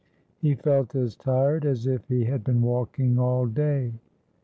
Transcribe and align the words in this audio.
He 0.39 0.55
felt 0.55 0.95
as 0.95 1.15
tired 1.15 1.63
as 1.63 1.85
if 1.85 2.07
he 2.07 2.25
had 2.25 2.43
been 2.43 2.63
walking 2.63 3.19
all 3.19 3.45
day. 3.45 3.93